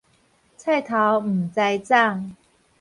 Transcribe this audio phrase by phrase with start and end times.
[0.03, 0.07] 菜頭
[1.19, 2.31] 毋知摠